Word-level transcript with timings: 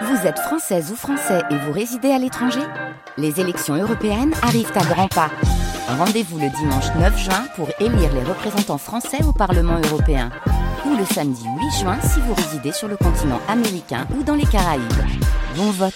Vous 0.00 0.26
êtes 0.26 0.38
française 0.38 0.90
ou 0.90 0.96
français 0.96 1.42
et 1.50 1.56
vous 1.56 1.72
résidez 1.72 2.10
à 2.10 2.18
l'étranger 2.18 2.62
Les 3.18 3.40
élections 3.40 3.74
européennes 3.74 4.32
arrivent 4.42 4.72
à 4.74 4.84
grands 4.84 5.08
pas. 5.08 5.30
Rendez-vous 5.86 6.38
le 6.38 6.48
dimanche 6.48 6.86
9 6.98 7.18
juin 7.18 7.44
pour 7.56 7.68
élire 7.78 8.12
les 8.14 8.22
représentants 8.22 8.78
français 8.78 9.22
au 9.24 9.32
Parlement 9.32 9.78
européen. 9.84 10.30
Ou 10.86 10.96
le 10.96 11.04
samedi 11.04 11.44
8 11.44 11.80
juin 11.80 12.00
si 12.00 12.20
vous 12.20 12.32
résidez 12.34 12.72
sur 12.72 12.88
le 12.88 12.96
continent 12.96 13.40
américain 13.48 14.06
ou 14.16 14.22
dans 14.22 14.34
les 14.34 14.46
Caraïbes. 14.46 14.82
Bon 15.56 15.70
vote 15.70 15.94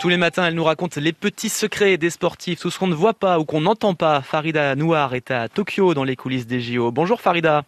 tous 0.00 0.08
les 0.08 0.16
matins, 0.16 0.46
elle 0.46 0.54
nous 0.54 0.62
raconte 0.62 0.96
les 0.96 1.12
petits 1.12 1.48
secrets 1.48 1.96
des 1.96 2.10
sportifs, 2.10 2.60
tout 2.60 2.70
ce 2.70 2.78
qu'on 2.78 2.86
ne 2.86 2.94
voit 2.94 3.14
pas 3.14 3.40
ou 3.40 3.44
qu'on 3.44 3.62
n'entend 3.62 3.94
pas. 3.94 4.22
Farida 4.22 4.76
Nouar 4.76 5.16
est 5.16 5.32
à 5.32 5.48
Tokyo 5.48 5.92
dans 5.92 6.04
les 6.04 6.14
coulisses 6.14 6.46
des 6.46 6.60
JO. 6.60 6.92
Bonjour 6.92 7.20
Farida. 7.20 7.64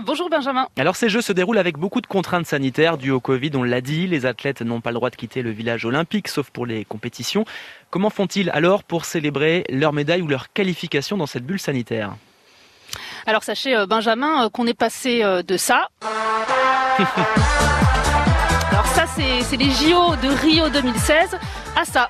Bonjour 0.00 0.30
Benjamin. 0.30 0.68
Alors 0.78 0.94
ces 0.94 1.08
jeux 1.08 1.22
se 1.22 1.32
déroulent 1.32 1.58
avec 1.58 1.76
beaucoup 1.76 2.00
de 2.00 2.06
contraintes 2.06 2.46
sanitaires 2.46 2.98
dues 2.98 3.10
au 3.10 3.18
Covid, 3.18 3.50
on 3.54 3.64
l'a 3.64 3.80
dit. 3.80 4.06
Les 4.06 4.26
athlètes 4.26 4.62
n'ont 4.62 4.80
pas 4.80 4.90
le 4.90 4.94
droit 4.94 5.10
de 5.10 5.16
quitter 5.16 5.42
le 5.42 5.50
village 5.50 5.84
olympique, 5.84 6.28
sauf 6.28 6.50
pour 6.50 6.66
les 6.66 6.84
compétitions. 6.84 7.44
Comment 7.90 8.08
font-ils 8.08 8.48
alors 8.50 8.84
pour 8.84 9.04
célébrer 9.04 9.64
leur 9.68 9.92
médaille 9.92 10.22
ou 10.22 10.28
leur 10.28 10.52
qualification 10.52 11.16
dans 11.16 11.26
cette 11.26 11.44
bulle 11.44 11.58
sanitaire? 11.58 12.14
Alors 13.26 13.42
sachez 13.42 13.74
euh, 13.76 13.86
Benjamin 13.86 14.44
euh, 14.44 14.48
qu'on 14.50 14.68
est 14.68 14.78
passé 14.78 15.24
euh, 15.24 15.42
de 15.42 15.56
ça. 15.56 15.88
alors 18.70 18.86
ça 18.86 19.04
c'est 19.16 19.56
les 19.56 19.70
JO 19.70 20.14
de 20.22 20.28
Rio 20.40 20.68
2016 20.68 21.36
à 21.76 21.84
ça. 21.84 22.08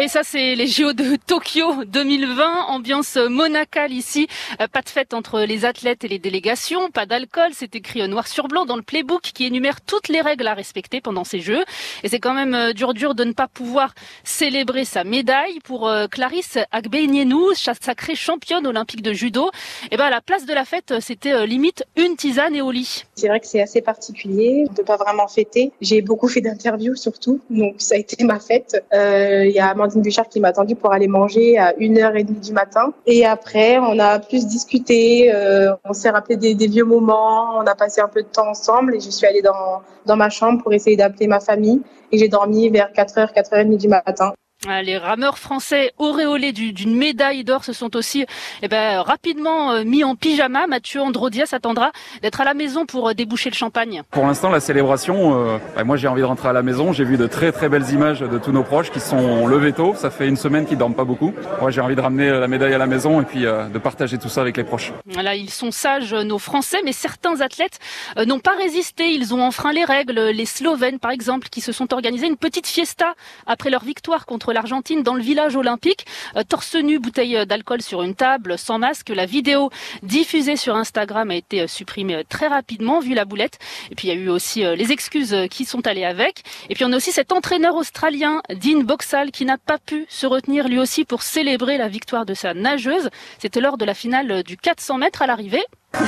Et 0.00 0.06
ça, 0.06 0.20
c'est 0.22 0.54
les 0.54 0.68
JO 0.68 0.92
de 0.92 1.16
Tokyo 1.16 1.84
2020, 1.84 2.66
ambiance 2.68 3.16
monacale 3.16 3.90
ici. 3.90 4.28
Euh, 4.60 4.68
pas 4.68 4.80
de 4.80 4.88
fête 4.88 5.12
entre 5.12 5.40
les 5.40 5.64
athlètes 5.64 6.04
et 6.04 6.08
les 6.08 6.20
délégations, 6.20 6.92
pas 6.92 7.04
d'alcool. 7.04 7.50
C'est 7.52 7.74
écrit 7.74 8.06
noir 8.06 8.28
sur 8.28 8.46
blanc 8.46 8.64
dans 8.64 8.76
le 8.76 8.82
playbook 8.82 9.22
qui 9.22 9.44
énumère 9.44 9.80
toutes 9.80 10.06
les 10.06 10.20
règles 10.20 10.46
à 10.46 10.54
respecter 10.54 11.00
pendant 11.00 11.24
ces 11.24 11.40
Jeux. 11.40 11.64
Et 12.04 12.08
c'est 12.08 12.20
quand 12.20 12.32
même 12.32 12.54
euh, 12.54 12.72
dur 12.72 12.94
dur 12.94 13.16
de 13.16 13.24
ne 13.24 13.32
pas 13.32 13.48
pouvoir 13.48 13.92
célébrer 14.22 14.84
sa 14.84 15.02
médaille 15.02 15.58
pour 15.64 15.88
euh, 15.88 16.06
Clarisse 16.06 16.58
Agbenienou, 16.70 17.54
sacrée 17.54 18.14
championne 18.14 18.68
olympique 18.68 19.02
de 19.02 19.12
judo. 19.12 19.50
Et 19.90 19.96
ben 19.96 20.04
à 20.04 20.10
la 20.10 20.20
place 20.20 20.46
de 20.46 20.54
la 20.54 20.64
fête, 20.64 20.94
c'était 21.00 21.44
limite 21.44 21.82
une 21.96 22.14
tisane 22.14 22.54
et 22.54 22.62
au 22.62 22.70
lit. 22.70 23.04
C'est 23.16 23.26
vrai 23.26 23.40
que 23.40 23.48
c'est 23.48 23.62
assez 23.62 23.80
particulier 23.80 24.66
de 24.76 24.82
pas 24.82 24.96
vraiment 24.96 25.26
fêter. 25.26 25.72
J'ai 25.80 26.02
beaucoup 26.02 26.28
fait 26.28 26.40
d'interviews 26.40 26.94
surtout, 26.94 27.40
donc 27.50 27.74
ça 27.78 27.96
a 27.96 27.98
été 27.98 28.22
ma 28.22 28.38
fête. 28.38 28.80
Il 28.92 29.50
y 29.50 29.58
a 29.58 29.74
Bouchard 29.96 30.28
qui 30.28 30.40
m'a 30.40 30.48
attendu 30.48 30.74
pour 30.74 30.92
aller 30.92 31.08
manger 31.08 31.58
à 31.58 31.72
1h30 31.72 32.40
du 32.40 32.52
matin. 32.52 32.92
Et 33.06 33.24
après, 33.24 33.78
on 33.78 33.98
a 33.98 34.18
plus 34.18 34.46
discuté, 34.46 35.32
euh, 35.32 35.74
on 35.84 35.92
s'est 35.92 36.10
rappelé 36.10 36.36
des, 36.36 36.54
des, 36.54 36.68
vieux 36.68 36.84
moments, 36.84 37.56
on 37.56 37.66
a 37.66 37.74
passé 37.74 38.00
un 38.00 38.08
peu 38.08 38.22
de 38.22 38.28
temps 38.28 38.48
ensemble 38.48 38.94
et 38.94 39.00
je 39.00 39.10
suis 39.10 39.26
allée 39.26 39.42
dans, 39.42 39.82
dans 40.06 40.16
ma 40.16 40.30
chambre 40.30 40.62
pour 40.62 40.72
essayer 40.72 40.96
d'appeler 40.96 41.26
ma 41.26 41.40
famille 41.40 41.80
et 42.12 42.18
j'ai 42.18 42.28
dormi 42.28 42.68
vers 42.68 42.90
4h, 42.92 43.34
4h30 43.34 43.76
du 43.76 43.88
matin. 43.88 44.32
Ah, 44.66 44.82
les 44.82 44.98
rameurs 44.98 45.38
français 45.38 45.92
auréolés 45.98 46.50
d'une 46.50 46.96
médaille 46.96 47.44
d'or 47.44 47.62
se 47.62 47.72
sont 47.72 47.94
aussi 47.94 48.26
eh 48.60 48.66
ben, 48.66 49.02
rapidement 49.02 49.70
euh, 49.70 49.84
mis 49.84 50.02
en 50.02 50.16
pyjama. 50.16 50.66
Mathieu 50.66 51.00
Androdia 51.00 51.46
s'attendra 51.46 51.92
d'être 52.22 52.40
à 52.40 52.44
la 52.44 52.54
maison 52.54 52.84
pour 52.84 53.08
euh, 53.08 53.14
déboucher 53.14 53.50
le 53.50 53.54
champagne. 53.54 54.02
Pour 54.10 54.26
l'instant, 54.26 54.50
la 54.50 54.58
célébration, 54.58 55.40
euh, 55.40 55.58
bah, 55.76 55.84
moi 55.84 55.96
j'ai 55.96 56.08
envie 56.08 56.22
de 56.22 56.26
rentrer 56.26 56.48
à 56.48 56.52
la 56.52 56.64
maison. 56.64 56.92
J'ai 56.92 57.04
vu 57.04 57.16
de 57.16 57.28
très 57.28 57.52
très 57.52 57.68
belles 57.68 57.88
images 57.90 58.18
de 58.18 58.36
tous 58.36 58.50
nos 58.50 58.64
proches 58.64 58.90
qui 58.90 58.98
sont 58.98 59.46
levés 59.46 59.72
tôt. 59.72 59.94
Ça 59.94 60.10
fait 60.10 60.26
une 60.26 60.36
semaine 60.36 60.66
qu'ils 60.66 60.76
dorment 60.76 60.96
pas 60.96 61.04
beaucoup. 61.04 61.32
Moi 61.60 61.70
j'ai 61.70 61.80
envie 61.80 61.94
de 61.94 62.00
ramener 62.00 62.28
la 62.28 62.48
médaille 62.48 62.74
à 62.74 62.78
la 62.78 62.88
maison 62.88 63.20
et 63.20 63.24
puis 63.24 63.42
de 63.42 63.78
partager 63.78 64.18
tout 64.18 64.28
ça 64.28 64.40
avec 64.40 64.56
les 64.56 64.64
proches. 64.64 64.92
Voilà, 65.06 65.36
ils 65.36 65.50
sont 65.50 65.70
sages 65.70 66.14
nos 66.14 66.38
Français, 66.38 66.78
mais 66.84 66.92
certains 66.92 67.42
athlètes 67.42 67.78
n'ont 68.26 68.40
pas 68.40 68.56
résisté. 68.56 69.12
Ils 69.12 69.32
ont 69.34 69.40
enfreint 69.40 69.72
les 69.72 69.84
règles. 69.84 70.18
Les 70.18 70.46
Slovènes 70.46 70.98
par 70.98 71.12
exemple 71.12 71.48
qui 71.48 71.60
se 71.60 71.70
sont 71.70 71.94
organisés 71.94 72.26
une 72.26 72.36
petite 72.36 72.66
fiesta 72.66 73.14
après 73.46 73.70
leur 73.70 73.84
victoire 73.84 74.26
contre 74.26 74.47
l'Argentine 74.52 75.02
dans 75.02 75.14
le 75.14 75.22
village 75.22 75.56
olympique. 75.56 76.06
Euh, 76.36 76.42
torse 76.42 76.74
nu, 76.74 76.98
bouteille 76.98 77.36
euh, 77.36 77.44
d'alcool 77.44 77.82
sur 77.82 78.02
une 78.02 78.14
table, 78.14 78.58
sans 78.58 78.78
masque. 78.78 79.10
La 79.10 79.26
vidéo 79.26 79.70
diffusée 80.02 80.56
sur 80.56 80.76
Instagram 80.76 81.30
a 81.30 81.34
été 81.34 81.62
euh, 81.62 81.66
supprimée 81.66 82.24
très 82.28 82.48
rapidement 82.48 83.00
vu 83.00 83.14
la 83.14 83.24
boulette. 83.24 83.58
Et 83.90 83.94
puis 83.94 84.08
il 84.08 84.14
y 84.14 84.18
a 84.18 84.20
eu 84.20 84.28
aussi 84.28 84.62
les 84.62 84.92
excuses 84.92 85.36
qui 85.50 85.64
sont 85.64 85.86
allées 85.86 86.04
avec. 86.04 86.42
Et 86.68 86.74
puis 86.74 86.84
on 86.84 86.92
a 86.92 86.96
aussi 86.96 87.12
cet 87.12 87.32
entraîneur 87.32 87.74
australien, 87.74 88.42
Dean 88.50 88.80
Boxall, 88.80 89.30
qui 89.30 89.44
n'a 89.44 89.58
pas 89.58 89.78
pu 89.78 90.06
se 90.08 90.26
retenir 90.26 90.68
lui 90.68 90.78
aussi 90.78 91.04
pour 91.04 91.22
célébrer 91.22 91.78
la 91.78 91.88
victoire 91.88 92.26
de 92.26 92.34
sa 92.34 92.54
nageuse. 92.54 93.10
C'était 93.38 93.60
lors 93.60 93.78
de 93.78 93.84
la 93.84 93.94
finale 93.94 94.42
du 94.42 94.56
400 94.56 94.98
mètres 94.98 95.22
à 95.22 95.26
l'arrivée. 95.26 95.64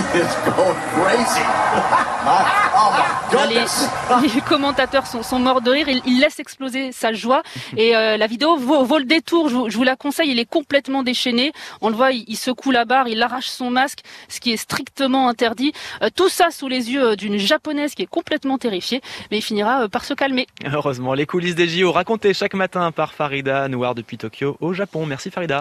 les, 4.34 4.40
commentateurs 4.42 5.06
sont, 5.06 5.38
morts 5.38 5.60
de 5.62 5.70
rire. 5.70 5.88
Il, 5.88 6.20
laisse 6.20 6.38
exploser 6.38 6.92
sa 6.92 7.12
joie. 7.12 7.42
Et 7.76 7.96
euh, 7.96 8.16
la 8.16 8.26
vidéo 8.26 8.56
vaut, 8.56 8.98
le 8.98 9.04
détour. 9.04 9.48
Je 9.48 9.76
vous, 9.76 9.82
la 9.82 9.96
conseille. 9.96 10.30
Il 10.30 10.38
est 10.38 10.48
complètement 10.48 11.02
déchaîné. 11.02 11.52
On 11.80 11.88
le 11.88 11.94
voit, 11.94 12.12
il, 12.12 12.36
secoue 12.36 12.70
la 12.70 12.84
barre, 12.84 13.08
il 13.08 13.22
arrache 13.22 13.48
son 13.48 13.70
masque, 13.70 14.00
ce 14.28 14.40
qui 14.40 14.52
est 14.52 14.56
strictement 14.56 15.28
interdit. 15.28 15.72
Euh, 16.02 16.08
tout 16.14 16.28
ça 16.28 16.50
sous 16.50 16.68
les 16.68 16.90
yeux 16.90 17.16
d'une 17.16 17.38
japonaise 17.38 17.94
qui 17.94 18.02
est 18.02 18.06
complètement 18.06 18.58
terrifiée. 18.58 19.00
Mais 19.30 19.38
il 19.38 19.42
finira 19.42 19.84
euh, 19.84 19.88
par 19.88 20.04
se 20.04 20.12
calmer. 20.14 20.46
Heureusement, 20.70 21.14
les 21.14 21.26
coulisses 21.26 21.54
des 21.54 21.68
JO 21.68 21.90
racontées 21.92 22.34
chaque 22.34 22.54
matin 22.54 22.92
par 22.92 23.14
Farida 23.14 23.68
Noir 23.68 23.94
depuis 23.94 24.18
Tokyo 24.18 24.56
au 24.60 24.74
Japon. 24.74 25.06
Merci 25.06 25.30
Farida. 25.30 25.58